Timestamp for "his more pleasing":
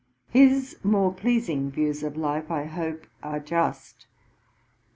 0.31-1.69